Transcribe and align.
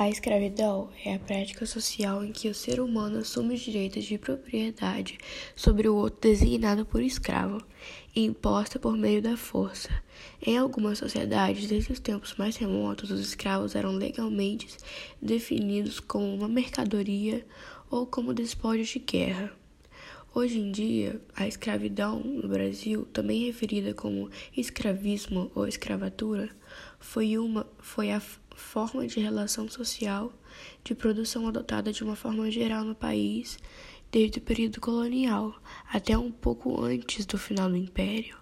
A 0.00 0.08
escravidão 0.08 0.90
é 1.04 1.14
a 1.14 1.18
prática 1.18 1.66
social 1.66 2.24
em 2.24 2.30
que 2.30 2.48
o 2.48 2.54
ser 2.54 2.78
humano 2.78 3.18
assume 3.18 3.54
os 3.54 3.60
direitos 3.60 4.04
de 4.04 4.16
propriedade 4.16 5.18
sobre 5.56 5.88
o 5.88 5.96
outro 5.96 6.20
designado 6.20 6.86
por 6.86 7.02
escravo, 7.02 7.60
e 8.14 8.24
imposta 8.24 8.78
por 8.78 8.96
meio 8.96 9.20
da 9.20 9.36
força. 9.36 9.90
Em 10.40 10.56
algumas 10.56 10.98
sociedades, 10.98 11.66
desde 11.66 11.92
os 11.92 11.98
tempos 11.98 12.36
mais 12.36 12.56
remotos, 12.56 13.10
os 13.10 13.18
escravos 13.18 13.74
eram 13.74 13.90
legalmente 13.90 14.68
definidos 15.20 15.98
como 15.98 16.32
uma 16.32 16.46
mercadoria 16.46 17.44
ou 17.90 18.06
como 18.06 18.32
despojos 18.32 18.86
de 18.86 19.00
guerra. 19.00 19.57
Hoje 20.40 20.60
em 20.60 20.70
dia, 20.70 21.20
a 21.34 21.48
escravidão 21.48 22.20
no 22.20 22.46
Brasil, 22.46 23.04
também 23.06 23.46
referida 23.46 23.92
como 23.92 24.30
escravismo 24.56 25.50
ou 25.52 25.66
escravatura, 25.66 26.48
foi, 27.00 27.36
uma, 27.36 27.66
foi 27.80 28.12
a 28.12 28.20
forma 28.20 29.04
de 29.08 29.18
relação 29.18 29.68
social 29.68 30.32
de 30.84 30.94
produção 30.94 31.48
adotada 31.48 31.92
de 31.92 32.04
uma 32.04 32.14
forma 32.14 32.48
geral 32.52 32.84
no 32.84 32.94
país 32.94 33.58
desde 34.12 34.38
o 34.38 34.40
período 34.40 34.80
colonial 34.80 35.60
até 35.92 36.16
um 36.16 36.30
pouco 36.30 36.84
antes 36.84 37.26
do 37.26 37.36
final 37.36 37.68
do 37.68 37.76
Império. 37.76 38.38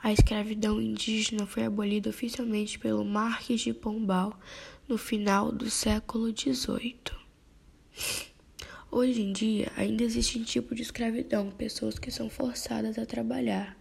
A 0.00 0.12
escravidão 0.12 0.80
indígena 0.80 1.44
foi 1.44 1.64
abolida 1.64 2.08
oficialmente 2.08 2.78
pelo 2.78 3.04
Marquês 3.04 3.62
de 3.62 3.74
Pombal 3.74 4.38
no 4.86 4.96
final 4.96 5.50
do 5.50 5.68
século 5.68 6.28
XVIII. 6.28 6.94
Hoje 8.98 9.20
em 9.20 9.30
dia, 9.30 9.70
ainda 9.76 10.04
existe 10.04 10.38
um 10.38 10.42
tipo 10.42 10.74
de 10.74 10.80
escravidão, 10.80 11.50
pessoas 11.50 11.98
que 11.98 12.10
são 12.10 12.30
forçadas 12.30 12.98
a 12.98 13.04
trabalhar, 13.04 13.78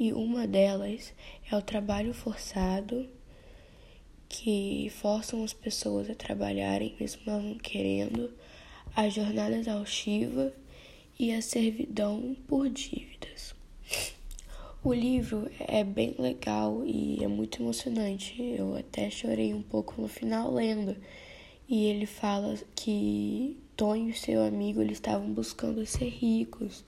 e 0.00 0.14
uma 0.14 0.46
delas 0.46 1.12
é 1.52 1.54
o 1.54 1.60
trabalho 1.60 2.14
forçado 2.14 3.06
que 4.26 4.90
forçam 4.98 5.44
as 5.44 5.52
pessoas 5.52 6.08
a 6.08 6.14
trabalharem 6.14 6.96
mesmo 6.98 7.20
não 7.26 7.58
querendo, 7.58 8.32
a 8.94 9.10
jornada 9.10 9.58
exaustiva 9.58 10.54
e 11.18 11.34
a 11.34 11.42
servidão 11.42 12.34
por 12.48 12.70
dívidas. 12.70 13.54
O 14.82 14.90
livro 14.90 15.50
é 15.60 15.84
bem 15.84 16.14
legal 16.18 16.82
e 16.86 17.22
é 17.22 17.28
muito 17.28 17.62
emocionante. 17.62 18.40
Eu 18.40 18.74
até 18.74 19.10
chorei 19.10 19.52
um 19.52 19.60
pouco 19.60 20.00
no 20.00 20.08
final 20.08 20.50
lendo. 20.50 20.96
E 21.68 21.84
ele 21.84 22.06
fala 22.06 22.56
que 22.74 23.58
Tonho 23.76 24.08
e 24.08 24.14
seu 24.14 24.42
amigo 24.42 24.80
eles 24.80 24.96
estavam 24.96 25.30
buscando 25.30 25.84
ser 25.84 26.08
ricos. 26.08 26.82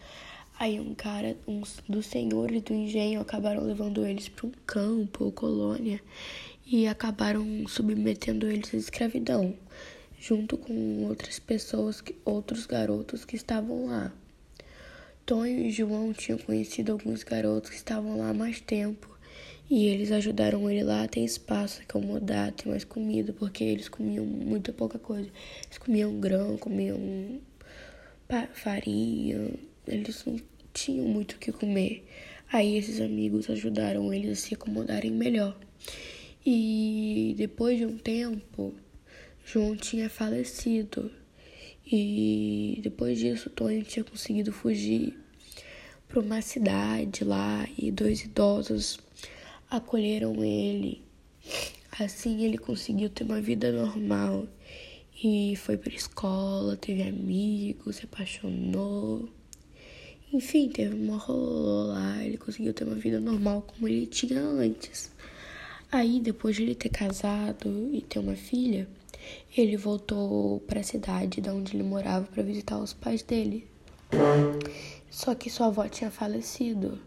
Aí 0.58 0.80
um 0.80 0.94
cara, 0.94 1.36
uns 1.46 1.82
dos 1.86 2.06
senhores 2.06 2.62
do 2.62 2.72
engenho 2.72 3.20
acabaram 3.20 3.62
levando 3.62 4.06
eles 4.06 4.30
para 4.30 4.46
um 4.46 4.52
campo 4.66 5.24
ou 5.24 5.30
colônia 5.30 6.00
e 6.66 6.86
acabaram 6.86 7.44
submetendo 7.68 8.50
eles 8.50 8.72
à 8.72 8.78
escravidão, 8.78 9.54
junto 10.18 10.56
com 10.56 11.04
outras 11.04 11.38
pessoas, 11.38 12.02
outros 12.24 12.64
garotos 12.64 13.22
que 13.22 13.36
estavam 13.36 13.86
lá. 13.86 14.10
Tonho 15.26 15.66
e 15.66 15.70
João 15.70 16.14
tinham 16.14 16.38
conhecido 16.38 16.92
alguns 16.92 17.22
garotos 17.22 17.68
que 17.68 17.76
estavam 17.76 18.16
lá 18.16 18.30
há 18.30 18.34
mais 18.34 18.62
tempo 18.62 19.17
e 19.70 19.86
eles 19.86 20.10
ajudaram 20.10 20.70
ele 20.70 20.82
lá 20.82 21.04
a 21.04 21.08
ter 21.08 21.20
espaço, 21.20 21.82
acomodar, 21.82 22.52
ter 22.52 22.68
mais 22.68 22.84
comida, 22.84 23.34
porque 23.34 23.62
eles 23.62 23.88
comiam 23.88 24.24
muito 24.24 24.72
pouca 24.72 24.98
coisa. 24.98 25.28
Eles 25.66 25.78
comiam 25.78 26.18
grão, 26.18 26.56
comiam 26.56 26.98
farinha, 28.54 29.50
eles 29.86 30.24
não 30.24 30.40
tinham 30.72 31.06
muito 31.06 31.32
o 31.32 31.38
que 31.38 31.52
comer. 31.52 32.06
Aí 32.50 32.78
esses 32.78 32.98
amigos 32.98 33.50
ajudaram 33.50 34.12
eles 34.12 34.30
a 34.30 34.34
se 34.34 34.54
acomodarem 34.54 35.10
melhor. 35.10 35.58
E 36.46 37.34
depois 37.36 37.76
de 37.76 37.84
um 37.84 37.98
tempo, 37.98 38.74
João 39.44 39.76
tinha 39.76 40.08
falecido. 40.08 41.10
E 41.86 42.80
depois 42.82 43.18
disso, 43.18 43.50
Tony 43.50 43.82
tinha 43.82 44.04
conseguido 44.04 44.50
fugir 44.50 45.14
para 46.06 46.20
uma 46.20 46.40
cidade 46.40 47.22
lá 47.22 47.68
e 47.76 47.90
dois 47.90 48.22
idosos 48.24 48.98
acolheram 49.70 50.44
ele. 50.44 51.02
Assim 51.98 52.44
ele 52.44 52.58
conseguiu 52.58 53.10
ter 53.10 53.24
uma 53.24 53.40
vida 53.40 53.72
normal 53.72 54.46
e 55.22 55.56
foi 55.56 55.76
para 55.76 55.92
escola, 55.92 56.76
teve 56.76 57.02
amigos, 57.02 57.96
se 57.96 58.04
apaixonou. 58.04 59.28
Enfim, 60.32 60.68
teve 60.68 60.94
uma 60.94 61.16
rolô 61.16 61.88
lá, 61.88 62.22
ele 62.22 62.36
conseguiu 62.36 62.72
ter 62.72 62.84
uma 62.84 62.94
vida 62.94 63.18
normal 63.18 63.62
como 63.62 63.88
ele 63.88 64.06
tinha 64.06 64.40
antes. 64.40 65.10
Aí, 65.90 66.20
depois 66.20 66.54
de 66.54 66.62
ele 66.62 66.74
ter 66.74 66.90
casado 66.90 67.90
e 67.92 68.02
ter 68.02 68.18
uma 68.18 68.36
filha, 68.36 68.86
ele 69.56 69.76
voltou 69.76 70.60
para 70.60 70.80
a 70.80 70.84
cidade 70.84 71.40
de 71.40 71.48
onde 71.48 71.74
ele 71.74 71.82
morava 71.82 72.26
para 72.26 72.42
visitar 72.42 72.78
os 72.78 72.92
pais 72.92 73.22
dele. 73.22 73.66
Só 75.10 75.34
que 75.34 75.50
sua 75.50 75.66
avó 75.66 75.88
tinha 75.88 76.10
falecido. 76.10 77.00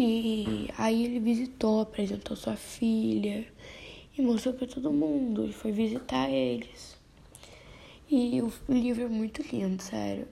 E 0.00 0.70
aí 0.78 1.04
ele 1.04 1.18
visitou, 1.18 1.80
apresentou 1.80 2.36
sua 2.36 2.54
filha 2.54 3.44
e 4.16 4.22
mostrou 4.22 4.54
para 4.54 4.68
todo 4.68 4.92
mundo 4.92 5.44
e 5.44 5.52
foi 5.52 5.72
visitar 5.72 6.30
eles. 6.30 6.96
E 8.08 8.40
o 8.40 8.52
livro 8.68 9.02
é 9.02 9.08
muito 9.08 9.42
lindo, 9.42 9.82
sério. 9.82 10.28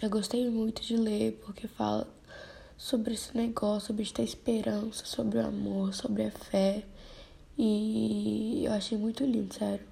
Eu 0.00 0.08
gostei 0.08 0.48
muito 0.48 0.80
de 0.80 0.96
ler 0.96 1.40
porque 1.44 1.68
fala 1.68 2.08
sobre 2.78 3.12
esse 3.12 3.36
negócio, 3.36 3.88
sobre 3.88 4.10
ter 4.10 4.22
esperança, 4.22 5.04
sobre 5.04 5.38
o 5.38 5.46
amor, 5.46 5.92
sobre 5.92 6.24
a 6.24 6.30
fé. 6.30 6.82
E 7.58 8.62
eu 8.64 8.72
achei 8.72 8.96
muito 8.96 9.24
lindo, 9.24 9.52
sério. 9.52 9.91